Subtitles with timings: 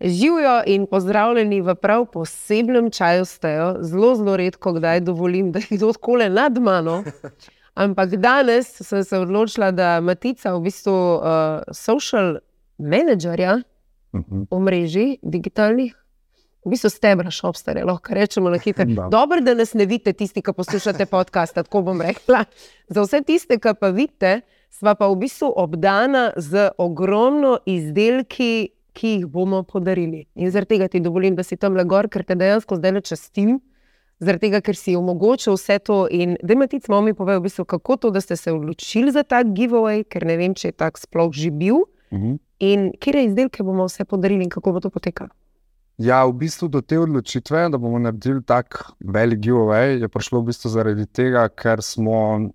[0.00, 3.76] Živijo in pozdravljeni v prav posebnem čaju stejo.
[3.80, 7.02] Zelo, zelo redko kdaj dovolim, da jih odkole nad mano.
[7.74, 11.22] Ampak danes sem se odločila, da Matica, v bistvu uh,
[11.72, 12.38] social
[12.78, 13.60] managerja
[14.50, 15.94] v mreži digitalnih,
[16.64, 18.86] v bistvu stebra šopstare, lahko rečemo na hitro.
[19.10, 22.44] Dobro, da nas ne vidite, tisti, ki poslušate podcast, tako bom rekla.
[22.88, 24.40] Za vse tiste, ki pa vidite,
[24.70, 30.24] sva pa v bistvu obdana z ogromno izdelki ki jih bomo podarili.
[30.34, 33.02] In zaradi tega ti dovolim, da si tam le gor, ker te dejansko zdaj le
[33.06, 33.58] častim,
[34.18, 36.00] zaradi tega, ker si omogočil vse to.
[36.10, 39.14] In da imaš ti malo mi povedal, v bistvu, kako to, da ste se odločili
[39.14, 41.84] za ta giveaway, ker ne vem, če je tak sploh že bil.
[42.10, 42.26] Uh mhm.
[42.34, 42.38] -huh.
[42.58, 45.30] In kje izdelke bomo vse podarili in kako bo to potekalo.
[45.98, 50.44] Ja, v bistvu do te odločitve, da bomo naredili tako velik giveaway, je prišlo v
[50.44, 52.50] bistvu zaradi tega, ker smo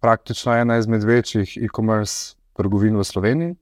[0.00, 3.54] praktično ena izmed večjih e-commerce trgovin v Sloveniji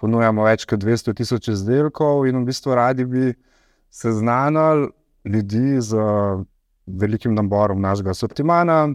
[0.00, 3.32] ponujamo več kot 200 tisoč izdelkov, in v bistvu radi bi
[3.90, 4.88] seznanili
[5.24, 6.00] ljudi z
[6.86, 8.86] velikim naborom našega sortimana,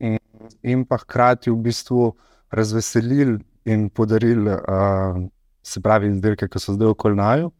[0.00, 0.18] in,
[0.62, 2.12] in pa hkrati v bistvu
[2.54, 5.20] razveselili in podarili, uh,
[5.64, 7.50] se pravi, izdelke, ki so zdaj okoli naju.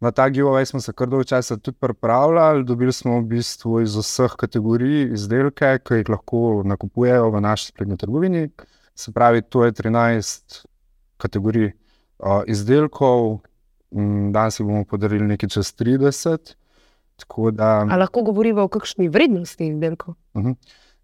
[0.00, 2.64] Na ta giveaway smo se kar dolgo časa tudi pripravljali.
[2.64, 7.96] Dobili smo v bistvu iz vseh kategorij izdelke, ki jih lahko nakupujejo v naši spletni
[7.96, 8.50] trgovini.
[8.94, 10.64] Se pravi, to je 13
[11.16, 11.72] kategorij
[12.46, 13.38] izdelkov,
[13.90, 16.54] mm, danes bomo podarili nekaj čez 30.
[17.52, 20.14] Da, A lahko govorimo o kakšni vrednosti izdelkov?
[20.34, 20.50] Uh mhm.
[20.50, 20.56] -huh.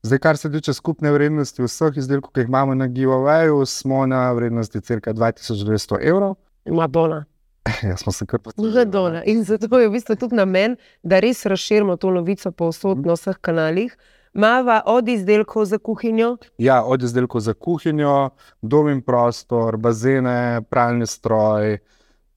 [0.02, 4.32] Zdaj, kar se tiče skupne vrednosti vseh izdelkov, ki jih imamo na giveawayu, smo na
[4.32, 6.34] vrednosti crka 2200 evrov.
[6.66, 7.24] Madonna.
[7.88, 9.22] Ja, smo se kar potrudili.
[9.24, 12.97] In zato je v bistvu tudi namen, da res razširimo to novico po vseh uh
[12.97, 13.38] -huh.
[13.41, 13.97] kanalih.
[14.33, 16.36] Mava od izdelkov za kuhinjo?
[16.58, 18.30] Ja, od izdelkov za kuhinjo,
[18.62, 21.77] dom in prostor, bazene, pralni stroj,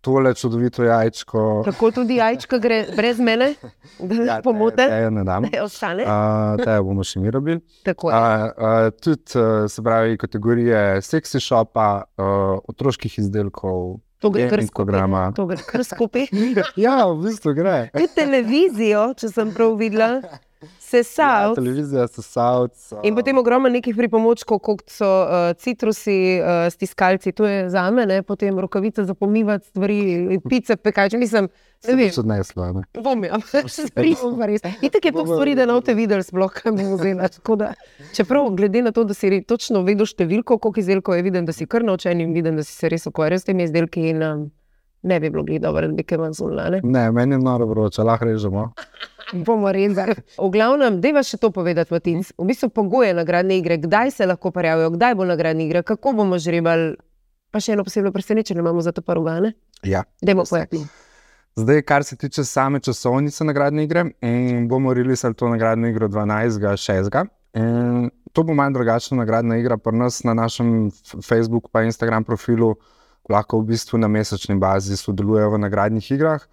[0.01, 1.63] tole čudovito jajčko.
[1.65, 3.53] Tako tudi jajčko gre brez mene,
[3.99, 4.83] da ja, pomote.
[4.91, 5.47] Ja, ne dam.
[5.47, 6.03] Ne ostane.
[6.63, 7.61] Te bomo še mi robili.
[9.01, 11.89] Tudi se pravi kategorije seksi šopa,
[12.67, 14.01] otroških izdelkov.
[14.19, 14.99] To gre kar skupaj.
[15.35, 16.27] To gre kar skupaj.
[16.85, 17.77] ja, v bistvu gre.
[18.15, 20.19] Televizijo, če sem prav videla
[20.79, 21.49] sesal.
[21.49, 22.67] Ja, televizija sesal.
[23.03, 28.05] In potem ogromno nekih pripomočkov, kot so uh, citrusi, uh, stiskalci, to je za me,
[28.05, 28.21] ne?
[28.23, 31.13] potem rokavice za pomivati stvari, pice, pekač.
[31.19, 31.49] Mislim,
[31.87, 32.11] ne vem.
[32.31, 32.67] Neslo.
[33.03, 34.65] Bom, ja, se sprijemam, res.
[34.81, 37.29] In tako je to stvari, da ne boste videli, sploh kaj mi vzela.
[38.15, 41.67] Čeprav, glede na to, da si točno vedel številko, koliko izdelkov je viden, da si
[41.69, 44.09] kar naučen in viden, da si se res ukvarjal s temi izdelki.
[44.11, 44.45] In, um,
[45.05, 46.63] Ne bi bilo dobro, da bi kaj manj zunila.
[46.73, 46.79] Ne?
[46.83, 48.71] ne, meni je noro vroče, lahko režemo
[49.33, 50.13] bomo rezali.
[50.37, 52.31] V glavnem, je še to povedati, Matinc.
[52.37, 56.37] V bistvu pogoje nagradne igre, kdaj se lahko prijavijo, kdaj bo nagradna igra, kako bomo
[56.37, 56.95] žrebali.
[57.51, 59.53] Pa še eno posebno presenečenje imamo za to parugane.
[59.83, 60.03] Ja.
[60.21, 60.83] Dajmo povedati.
[61.55, 64.03] Zdaj, kar se tiče same časovnice nagradne igre,
[64.67, 67.29] bomo realizirali to nagradno igro 12.6.
[68.35, 70.91] To bo manj drugačna nagradna igra, pa nas na našem
[71.23, 72.75] Facebooku in Instagram profilu
[73.31, 76.43] lahko v bistvu na mesečni bazi sodelujejo v nagradnih igrah.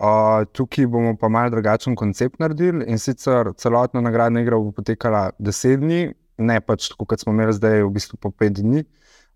[0.00, 5.30] Uh, tukaj bomo pa malo drugačen koncept naredili in sicer celotna nagradna igra bo potekala
[5.38, 5.98] 10 dni,
[6.38, 8.84] ne pač tako, kot smo imeli zdaj, v bistvu po 5 dni.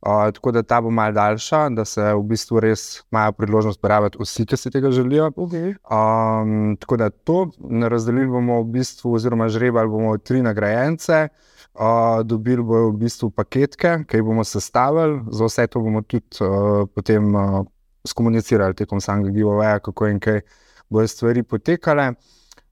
[0.04, 4.18] Uh, tako da ta bo malo daljša, da se v bistvu res imajo priložnost pojaviti
[4.20, 5.30] vsi, ki si tega želijo.
[5.36, 5.74] Okay.
[5.84, 7.50] Um, tako da to
[7.88, 11.28] razdelili bomo v bistvu, oziroma žrebali bomo tri nagrajence.
[11.74, 16.40] Uh, dobili bomo v bistvu paketke, ki jih bomo sestavili, za vse to bomo tudi
[16.40, 17.34] uh, potem.
[17.34, 17.64] Uh,
[18.06, 20.40] skomunicirali tekom samega giveawaya, kako in kaj
[20.88, 22.12] bodo stvari potekale.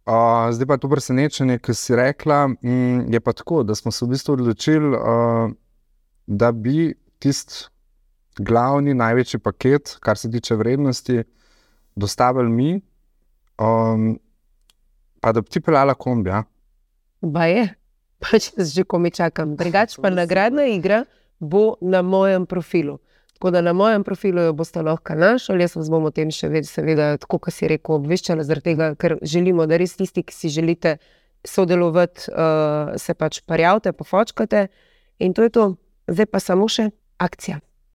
[0.03, 4.05] Uh, zdaj pa to presenečenje, ki si rekla, mm, je pa tako, da smo se
[4.05, 5.53] v bistvu odločili, uh,
[6.27, 7.69] da bi tisti
[8.39, 11.23] glavni, največji paket, kar se tiče vrednosti,
[11.95, 12.81] dostavili mi,
[13.59, 14.19] um,
[15.21, 16.43] pa da bi ti pelala kombija.
[17.21, 17.69] Ba je,
[18.19, 19.57] pač že komi čakam.
[19.57, 21.05] Drugač pa nagradna igra
[21.43, 22.99] bo na mojem profilu.
[23.43, 26.47] Tako da na mojem profilu jo boste lahko našli, jaz vas bom o tem še
[26.47, 30.47] več, seveda, tako kot si rekel, obveščala, tega, ker želimo, da res tisti, ki si
[30.47, 30.93] želite
[31.43, 34.69] sodelovati, uh, se pač prijavite, pofočkate.
[35.27, 35.65] In to je to,
[36.07, 37.59] zdaj pa samo še akcija.